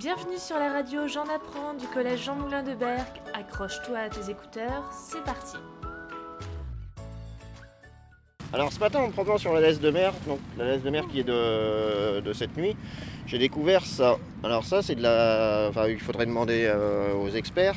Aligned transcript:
Bienvenue 0.00 0.38
sur 0.38 0.56
la 0.56 0.72
radio 0.72 1.06
J'en 1.06 1.24
apprends 1.24 1.74
du 1.78 1.86
collège 1.86 2.24
Jean 2.24 2.34
Moulin 2.34 2.62
de 2.62 2.74
Berck. 2.74 3.20
Accroche-toi 3.34 3.98
à 3.98 4.08
tes 4.08 4.30
écouteurs, 4.30 4.90
c'est 4.90 5.22
parti. 5.24 5.58
Alors 8.50 8.72
ce 8.72 8.80
matin, 8.80 9.00
en 9.00 9.08
me 9.08 9.12
promenant 9.12 9.36
sur 9.36 9.52
la 9.52 9.60
laisse 9.60 9.78
de 9.78 9.90
mer, 9.90 10.14
donc 10.26 10.38
la 10.56 10.64
laisse 10.64 10.82
de 10.82 10.88
mer 10.88 11.06
qui 11.06 11.20
est 11.20 11.24
de, 11.24 12.20
de 12.20 12.32
cette 12.32 12.56
nuit, 12.56 12.76
j'ai 13.26 13.36
découvert 13.36 13.84
ça. 13.84 14.16
Alors 14.42 14.64
ça, 14.64 14.80
c'est 14.80 14.94
de 14.94 15.02
la... 15.02 15.66
Enfin, 15.68 15.86
il 15.86 16.00
faudrait 16.00 16.24
demander 16.24 16.64
euh, 16.64 17.12
aux 17.12 17.28
experts, 17.28 17.76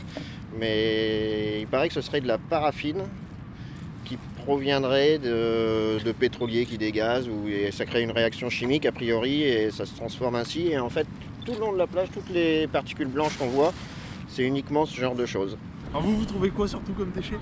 mais 0.58 1.60
il 1.60 1.68
paraît 1.68 1.90
que 1.90 1.94
ce 1.94 2.02
serait 2.02 2.21
de 2.21 2.28
la 2.30 2.38
paraffine 2.38 3.04
qui 4.05 4.18
proviendrait 4.46 5.18
de, 5.18 6.02
de 6.02 6.12
pétroliers 6.14 6.66
qui 6.66 6.78
dégazent, 6.78 7.28
ou 7.28 7.50
et 7.50 7.71
ça 7.71 7.84
crée 7.84 8.02
une 8.02 8.12
réaction 8.12 8.50
chimique 8.50 8.86
a 8.86 8.94
priori, 8.94 9.44
et 9.44 9.71
ça 9.71 9.86
se 9.86 9.94
transforme 9.94 10.36
ainsi. 10.36 10.70
Et 10.70 10.80
en 10.80 10.90
fait, 10.90 11.05
tout 11.44 11.54
le 11.54 11.60
long 11.60 11.74
de 11.74 11.78
la 11.78 11.88
plage, 11.88 12.10
toutes 12.14 12.30
les 12.30 12.68
particules 12.68 13.08
blanches 13.08 13.38
qu'on 13.38 13.48
voit, 13.48 13.74
c'est 14.28 14.44
uniquement 14.44 14.86
ce 14.86 15.00
genre 15.00 15.16
de 15.16 15.26
choses. 15.26 15.58
Alors 15.92 16.02
vous, 16.02 16.18
vous 16.18 16.26
trouvez 16.26 16.50
quoi 16.50 16.68
surtout 16.68 16.94
comme 16.94 17.12
déchet? 17.12 17.38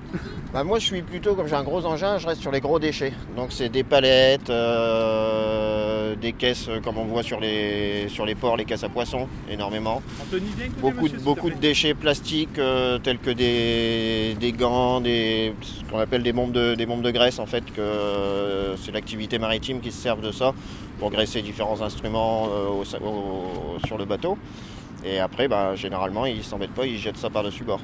Bah, 0.54 0.64
moi 0.64 0.78
je 0.80 0.86
suis 0.86 1.02
plutôt 1.02 1.36
comme 1.36 1.48
j'ai 1.48 1.56
un 1.56 1.64
gros 1.64 1.86
engin, 1.86 2.18
je 2.18 2.28
reste 2.28 2.42
sur 2.42 2.52
les 2.52 2.60
gros 2.60 2.80
déchets. 2.80 3.14
Donc 3.38 3.52
c'est 3.52 3.70
des 3.70 3.84
palettes, 3.84 4.50
euh, 4.50 5.91
des 6.20 6.34
caisses 6.34 6.68
euh, 6.70 6.80
comme 6.80 6.98
on 6.98 7.06
voit 7.06 7.24
sur 7.24 7.40
les, 7.40 8.08
sur 8.10 8.26
les 8.26 8.36
ports, 8.36 8.58
les 8.58 8.66
caisses 8.66 8.84
à 8.84 8.90
poissons, 8.90 9.28
énormément. 9.50 10.02
Écouter 10.66 10.82
Beaucoup, 10.82 11.04
monsieur, 11.04 11.18
beaucoup 11.20 11.50
de 11.50 11.56
déchets 11.56 11.94
plastiques 11.94 12.58
euh, 12.60 13.00
tels 13.00 13.20
que 13.20 13.30
des, 13.32 14.36
des 14.40 14.52
gants, 14.52 15.02
des, 15.02 15.54
ce 15.62 15.84
qu'on 15.90 16.00
appelle 16.00 16.24
des 16.24 16.34
bombes, 16.34 16.52
de, 16.52 16.76
des 16.76 16.86
bombes 16.86 17.02
de 17.02 17.12
graisse 17.12 17.40
en 17.40 17.46
fait, 17.46 17.64
que 17.74 17.82
euh, 17.82 18.76
c'est 18.78 18.92
l'activité 18.92 19.40
maritime 19.40 19.80
qui 19.82 19.92
se 19.92 20.02
servent 20.02 20.22
de 20.22 20.32
ça 20.32 20.54
pour 21.00 21.10
graisser 21.12 21.42
différents 21.42 21.82
instruments 21.82 22.48
euh, 22.52 22.68
au 22.70 22.86
sa- 22.86 23.00
au- 23.02 23.78
sur 23.86 23.98
le 23.98 24.06
bateau. 24.06 24.38
Et 25.04 25.20
après, 25.20 25.48
bah, 25.48 25.76
généralement, 25.76 26.26
ils 26.28 26.44
s'embêtent 26.44 26.74
pas, 26.76 26.86
ils 26.86 26.98
jettent 27.00 27.18
ça 27.18 27.30
par-dessus 27.32 27.64
bord. 27.64 27.82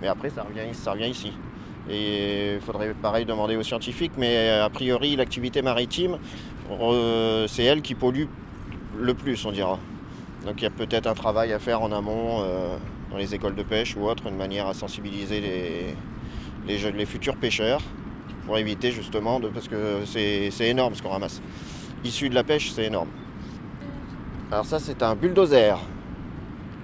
Mais 0.00 0.08
après, 0.08 0.30
ça 0.30 0.42
revient, 0.42 0.72
ça 0.74 0.92
revient 0.92 1.08
ici. 1.10 1.32
Et 1.90 2.54
il 2.54 2.60
faudrait 2.60 2.94
pareil 3.00 3.24
demander 3.24 3.54
aux 3.56 3.62
scientifiques, 3.62 4.12
mais 4.16 4.48
a 4.50 4.68
priori, 4.68 5.14
l'activité 5.16 5.62
maritime, 5.62 6.18
c'est 7.48 7.64
elle 7.64 7.82
qui 7.82 7.94
pollue 7.94 8.26
le 8.98 9.14
plus, 9.14 9.44
on 9.44 9.52
dira. 9.52 9.78
Donc 10.44 10.54
il 10.58 10.64
y 10.64 10.66
a 10.66 10.70
peut-être 10.70 11.06
un 11.06 11.14
travail 11.14 11.52
à 11.52 11.58
faire 11.58 11.82
en 11.82 11.92
amont 11.92 12.42
euh, 12.42 12.76
dans 13.10 13.16
les 13.16 13.34
écoles 13.34 13.54
de 13.54 13.62
pêche 13.62 13.96
ou 13.96 14.06
autre, 14.06 14.26
une 14.28 14.36
manière 14.36 14.66
à 14.66 14.74
sensibiliser 14.74 15.94
les, 16.66 17.06
futurs 17.06 17.36
pêcheurs 17.36 17.80
pour 18.46 18.58
éviter 18.58 18.92
justement, 18.92 19.40
de, 19.40 19.48
parce 19.48 19.68
que 19.68 20.04
c'est 20.04 20.68
énorme 20.68 20.94
ce 20.94 21.02
qu'on 21.02 21.10
ramasse. 21.10 21.42
Issu 22.04 22.28
de 22.28 22.34
la 22.34 22.44
pêche, 22.44 22.70
c'est 22.70 22.84
énorme. 22.84 23.08
Alors 24.52 24.64
ça, 24.64 24.78
c'est 24.78 25.02
un 25.02 25.16
bulldozer. 25.16 25.78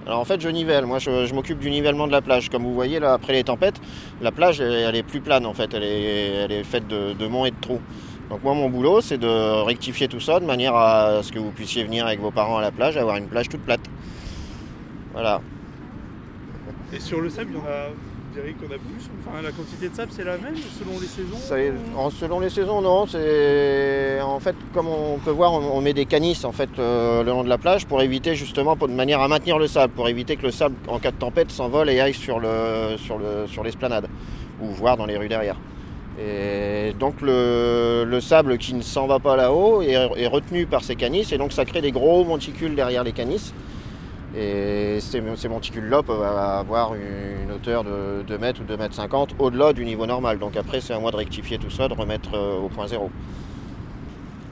Alors 0.05 0.19
en 0.19 0.25
fait, 0.25 0.41
je 0.41 0.49
nivelle. 0.49 0.85
Moi, 0.85 0.99
je, 0.99 1.33
m'occupe 1.33 1.59
du 1.59 1.69
nivellement 1.69 2.07
de 2.07 2.11
la 2.11 2.21
plage. 2.21 2.49
Comme 2.49 2.63
vous 2.63 2.73
voyez 2.73 2.99
là, 2.99 3.13
après 3.13 3.31
les 3.31 3.45
tempêtes, 3.45 3.79
la 4.21 4.33
plage, 4.33 4.59
elle, 4.59 4.95
est 4.95 5.03
plus 5.03 5.21
plane 5.21 5.45
en 5.45 5.53
fait. 5.53 5.73
Elle 5.73 5.83
est, 6.51 6.63
faite 6.65 6.87
de 6.87 7.27
monts 7.27 7.45
et 7.45 7.51
de 7.51 7.59
trous. 7.61 7.79
Donc 8.33 8.43
moi, 8.43 8.55
mon 8.55 8.67
boulot, 8.67 8.99
c'est 8.99 9.19
de 9.19 9.61
rectifier 9.63 10.07
tout 10.07 10.19
ça 10.19 10.39
de 10.39 10.45
manière 10.45 10.73
à 10.75 11.21
ce 11.21 11.31
que 11.31 11.37
vous 11.37 11.51
puissiez 11.51 11.83
venir 11.83 12.07
avec 12.07 12.19
vos 12.19 12.31
parents 12.31 12.57
à 12.57 12.61
la 12.61 12.71
plage, 12.71 12.95
et 12.97 12.99
avoir 12.99 13.17
une 13.17 13.27
plage 13.27 13.47
toute 13.47 13.61
plate. 13.61 13.81
Voilà. 15.13 15.39
Et 16.91 16.99
sur 16.99 17.21
le 17.21 17.29
sable, 17.29 17.51
il 17.51 17.57
y 17.57 17.59
en 17.59 17.61
a, 17.65 17.89
vous 17.89 18.53
qu'on 18.59 18.73
a 18.73 18.77
plus 18.79 19.07
Enfin, 19.23 19.39
la 19.43 19.51
quantité 19.51 19.87
de 19.87 19.93
sable, 19.95 20.11
c'est 20.15 20.23
la 20.23 20.37
même 20.39 20.55
selon 20.79 20.99
les 20.99 21.05
saisons 21.05 21.37
Ça 21.37 21.59
est- 21.59 21.73
en- 21.95 22.09
selon 22.09 22.39
les 22.39 22.49
saisons, 22.49 22.81
non. 22.81 23.05
C'est 23.05 24.19
en 24.21 24.39
fait, 24.39 24.55
comme 24.73 24.87
on 24.87 25.19
peut 25.19 25.29
voir, 25.29 25.53
on, 25.53 25.77
on 25.77 25.81
met 25.81 25.93
des 25.93 26.05
canisses 26.07 26.43
en 26.43 26.51
fait 26.51 26.69
euh, 26.79 27.21
le 27.21 27.29
long 27.29 27.43
de 27.43 27.49
la 27.49 27.59
plage 27.59 27.85
pour 27.85 28.01
éviter 28.01 28.33
justement, 28.33 28.75
pour, 28.75 28.87
de 28.87 28.93
manière 28.93 29.21
à 29.21 29.27
maintenir 29.27 29.59
le 29.59 29.67
sable, 29.67 29.93
pour 29.93 30.09
éviter 30.09 30.37
que 30.37 30.41
le 30.47 30.51
sable, 30.51 30.73
en 30.87 30.97
cas 30.97 31.11
de 31.11 31.17
tempête, 31.17 31.51
s'envole 31.51 31.91
et 31.91 31.99
aille 31.99 32.15
sur 32.15 32.39
le 32.39 32.97
sur 32.97 33.19
le 33.19 33.45
sur 33.45 33.63
l'esplanade 33.63 34.07
ou 34.59 34.69
voire 34.69 34.97
dans 34.97 35.05
les 35.05 35.17
rues 35.17 35.29
derrière. 35.29 35.57
Et 36.19 36.52
donc 36.99 37.21
le, 37.21 38.05
le 38.07 38.21
sable 38.21 38.57
qui 38.57 38.73
ne 38.73 38.81
s'en 38.81 39.07
va 39.07 39.19
pas 39.19 39.35
là-haut 39.35 39.81
est, 39.81 39.93
est 39.93 40.27
retenu 40.27 40.65
par 40.65 40.83
ces 40.83 40.95
canisses 40.95 41.31
et 41.31 41.37
donc 41.37 41.51
ça 41.51 41.65
crée 41.65 41.81
des 41.81 41.91
gros 41.91 42.23
monticules 42.23 42.75
derrière 42.75 43.03
les 43.03 43.13
canisses. 43.13 43.53
Et 44.35 44.97
ces, 44.99 45.21
ces 45.35 45.47
monticules-là 45.47 46.01
peuvent 46.01 46.23
avoir 46.23 46.95
une 46.95 47.51
hauteur 47.51 47.83
de 47.83 48.23
2 48.27 48.37
mètres 48.39 48.61
ou 48.61 48.63
2 48.63 48.77
mètres 48.77 48.95
50 48.95 49.35
au-delà 49.37 49.73
du 49.73 49.85
niveau 49.85 50.07
normal. 50.07 50.39
Donc 50.39 50.57
après, 50.57 50.81
c'est 50.81 50.93
à 50.93 50.99
moi 50.99 51.11
de 51.11 51.17
rectifier 51.17 51.59
tout 51.59 51.69
ça, 51.69 51.87
de 51.87 51.93
remettre 51.93 52.31
euh, 52.33 52.57
au 52.57 52.67
point 52.67 52.87
zéro. 52.87 53.11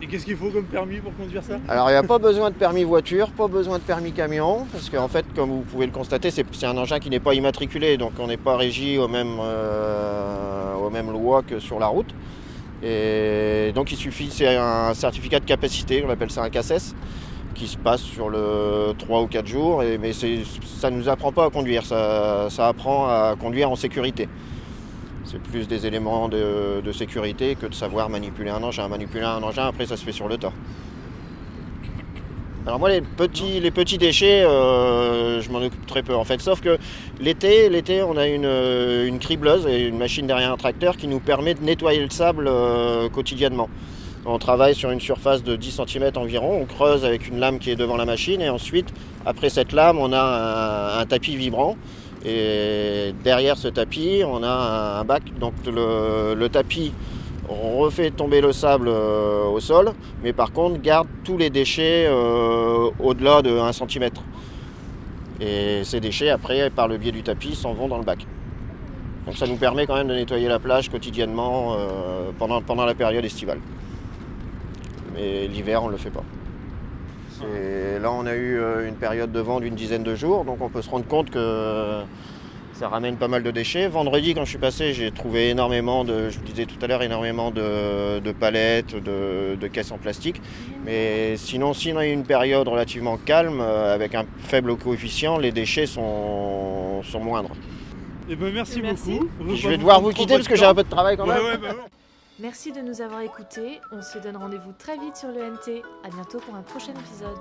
Et 0.04 0.08
qu'est-ce 0.08 0.26
qu'il 0.26 0.36
faut 0.36 0.50
comme 0.50 0.66
permis 0.66 0.98
pour 0.98 1.16
conduire 1.16 1.44
ça? 1.44 1.56
Alors 1.68 1.90
il 1.90 1.94
n'y 1.94 1.98
a 1.98 2.04
pas 2.04 2.18
besoin 2.18 2.50
de 2.50 2.56
permis 2.56 2.84
voiture, 2.84 3.30
pas 3.30 3.48
besoin 3.48 3.78
de 3.78 3.84
permis 3.84 4.12
camion, 4.12 4.66
parce 4.72 4.90
qu'en 4.90 5.08
fait, 5.08 5.26
comme 5.36 5.50
vous 5.50 5.62
pouvez 5.62 5.86
le 5.86 5.92
constater, 5.92 6.32
c'est 6.32 6.66
un 6.66 6.78
engin 6.78 7.00
qui 7.00 7.12
n'est 7.12 7.20
pas 7.20 7.36
immatriculé, 7.36 7.98
donc 7.98 8.14
on 8.18 8.26
n'est 8.26 8.38
pas 8.38 8.58
régi 8.58 8.98
aux 8.98 9.08
mêmes, 9.08 9.38
euh, 9.40 10.61
mêmes 10.92 11.12
lois 11.12 11.42
que 11.42 11.60
sur 11.60 11.80
la 11.80 11.88
route. 11.88 12.14
Et 12.84 13.72
donc 13.76 13.92
il 13.92 13.98
suffit, 13.98 14.30
c'est 14.32 14.56
un 14.56 14.94
certificat 14.94 15.40
de 15.40 15.46
capacité, 15.46 16.04
on 16.06 16.10
appelle 16.10 16.32
ça 16.32 16.44
un 16.44 16.50
CACES, 16.50 16.96
qui 17.54 17.68
se 17.68 17.78
passe 17.78 18.02
sur 18.02 18.30
le 18.30 18.94
3 18.98 19.22
ou 19.22 19.28
4 19.28 19.46
jours, 19.46 19.84
mais 20.00 20.14
ça 20.14 20.90
ne 20.90 20.98
nous 20.98 21.10
apprend 21.10 21.32
pas 21.32 21.46
à 21.46 21.50
conduire, 21.50 21.86
ça, 21.86 22.48
apprend 22.60 23.08
à 23.08 23.36
conduire 23.40 23.70
en 23.70 23.76
sécurité. 23.76 24.28
C'est 25.26 25.42
plus 25.42 25.68
des 25.68 25.86
éléments 25.86 26.28
de, 26.28 26.82
de 26.84 26.92
sécurité 26.92 27.56
que 27.56 27.68
de 27.68 27.76
savoir 27.76 28.10
manipuler 28.10 28.50
un 28.50 28.64
engin. 28.64 28.88
Manipuler 28.88 29.24
un 29.24 29.44
engin, 29.44 29.68
après, 29.68 29.86
ça 29.86 29.96
se 29.96 30.04
fait 30.04 30.12
sur 30.12 30.28
le 30.28 30.38
tas. 30.38 30.52
Alors 32.68 32.78
moi, 32.78 32.90
les 32.90 33.02
petits, 33.02 33.60
les 33.60 33.72
petits 33.72 33.98
déchets, 33.98 34.44
euh, 34.44 35.42
je 35.42 35.50
m'en 35.50 35.60
occupe 35.60 35.88
très 35.88 36.04
peu 36.04 36.14
en 36.14 36.24
fait. 36.24 36.40
Sauf 36.42 36.62
que 36.62 36.78
l'été, 37.20 37.70
l'été, 37.70 38.04
on 38.04 38.16
a 38.18 38.28
une, 38.28 38.46
euh, 38.46 39.08
une 39.08 39.18
cribleuse 39.18 39.66
et 39.66 39.88
une 39.88 39.98
machine 39.98 40.28
derrière 40.28 40.52
un 40.52 40.58
tracteur 40.58 40.96
qui 40.96 41.08
nous 41.08 41.20
permet 41.20 41.56
de 41.56 41.64
nettoyer 41.64 42.00
le 42.00 42.12
sable 42.12 42.46
euh, 42.48 43.10
quotidiennement. 43.10 43.68
On 44.28 44.38
travaille 44.38 44.76
sur 44.76 44.92
une 44.92 45.00
surface 45.00 45.42
de 45.44 45.56
10 45.56 45.82
cm 45.88 46.12
environ, 46.18 46.62
on 46.62 46.66
creuse 46.66 47.04
avec 47.04 47.28
une 47.28 47.40
lame 47.40 47.58
qui 47.58 47.72
est 47.72 47.76
devant 47.76 47.98
la 47.98 48.06
machine 48.06 48.42
et 48.42 48.50
ensuite, 48.50 48.90
après 49.26 49.50
cette 49.50 49.72
lame, 49.72 49.98
on 49.98 50.14
a 50.14 50.22
un, 50.22 51.00
un 51.00 51.06
tapis 51.08 51.36
vibrant 51.36 51.78
et 52.24 53.16
derrière 53.24 53.58
ce 53.58 53.70
tapis, 53.70 54.22
on 54.24 54.44
a 54.44 55.00
un, 55.00 55.04
bac. 55.04 55.24
Donc 55.40 55.54
le, 55.66 56.36
le 56.36 56.50
tapis 56.50 56.94
refait 57.54 58.12
tomber 58.12 58.42
le 58.42 58.52
sable 58.52 58.88
euh, 58.88 59.46
au 59.46 59.60
sol, 59.60 59.92
mais 60.24 60.34
par 60.34 60.52
contre 60.52 60.82
garde 60.82 61.08
tous 61.24 61.38
les 61.38 61.50
déchets 61.50 62.06
euh, 62.08 62.90
au-delà 63.00 63.42
de 63.42 63.58
1 63.58 63.72
cm. 63.74 64.10
Et 65.40 65.84
ces 65.84 66.00
déchets, 66.00 66.30
après, 66.30 66.70
par 66.70 66.88
le 66.88 66.98
biais 66.98 67.12
du 67.12 67.24
tapis, 67.24 67.56
s'en 67.56 67.74
vont 67.74 67.88
dans 67.88 67.98
le 67.98 68.04
bac. 68.04 68.26
Donc 69.26 69.38
ça 69.38 69.48
nous 69.48 69.56
permet 69.56 69.88
quand 69.88 69.96
même 69.96 70.08
de 70.08 70.14
nettoyer 70.14 70.48
la 70.48 70.60
plage 70.60 70.90
quotidiennement 70.90 71.74
euh, 71.74 72.32
pendant, 72.38 72.62
pendant 72.62 72.86
la 72.86 72.94
période 72.94 73.26
estivale. 73.26 73.60
Mais 75.14 75.48
l'hiver, 75.48 75.84
on 75.84 75.88
ne 75.88 75.92
le 75.92 75.98
fait 75.98 76.12
pas. 76.12 76.24
Et 77.44 78.00
là, 78.00 78.12
on 78.12 78.28
a 78.28 78.36
eu 78.36 78.60
une 78.88 78.96
période 78.96 79.32
de 79.32 79.40
vent 79.40 79.60
d'une 79.60 79.74
dizaine 79.74 80.04
de 80.04 80.14
jours, 80.14 80.46
donc 80.46 80.62
on 80.62 80.70
peut 80.70 80.84
se 80.84 80.90
rendre 80.92 81.08
compte 81.08 81.32
que 81.32 82.04
ça 82.82 82.90
ramène 82.90 83.16
pas 83.16 83.28
mal 83.28 83.44
de 83.44 83.52
déchets. 83.52 83.88
Vendredi, 83.88 84.34
quand 84.34 84.44
je 84.44 84.50
suis 84.50 84.58
passé, 84.58 84.92
j'ai 84.94 85.12
trouvé 85.12 85.50
énormément 85.50 86.04
de, 86.04 86.30
je 86.30 86.40
vous 86.40 86.44
disais 86.46 86.66
tout 86.66 86.78
à 86.82 86.88
l'heure, 86.88 87.04
énormément 87.04 87.52
de, 87.52 88.18
de 88.18 88.32
palettes, 88.32 88.96
de, 88.96 89.56
de 89.56 89.68
caisses 89.68 89.92
en 89.92 90.00
plastique. 90.00 90.42
Mais 90.84 91.38
sinon, 91.38 91.76
si 91.76 91.94
on 91.94 91.98
a 91.98 92.08
eu 92.08 92.12
une 92.12 92.24
période 92.24 92.68
relativement 92.68 93.18
calme, 93.18 93.62
euh, 93.62 93.94
avec 93.94 94.16
un 94.16 94.26
faible 94.40 94.76
coefficient, 94.78 95.38
les 95.38 95.52
déchets 95.52 95.86
sont, 95.86 97.04
sont 97.04 97.20
moindres. 97.20 97.52
Eh 98.28 98.36
ben 98.36 98.52
merci, 98.52 98.82
Merci. 98.82 99.20
beaucoup. 99.38 99.56
Je 99.56 99.70
vais 99.70 99.78
devoir 99.78 100.02
vous 100.02 100.10
quitter 100.10 100.34
parce 100.38 100.48
que 100.48 100.56
j'ai 100.56 100.66
un 100.66 100.74
peu 100.74 100.84
de 100.84 100.90
travail 100.90 101.18
quand 101.18 101.28
Ouais, 101.28 101.36
même. 101.36 101.44
ouais, 101.46 101.58
bah 101.58 101.68
ouais. 101.76 101.90
Merci 102.40 102.72
de 102.72 102.82
nous 102.82 103.02
avoir 103.02 103.22
écoutés. 103.22 103.80
On 103.92 104.02
se 104.02 104.18
donne 104.18 104.38
rendez-vous 104.38 104.72
très 104.80 104.98
vite 104.98 105.16
sur 105.18 105.30
le 105.30 105.36
NT. 105.52 105.84
À 106.04 106.10
bientôt 106.10 106.40
pour 106.40 106.56
un 106.56 106.64
prochain 106.64 106.94
épisode. 106.94 107.38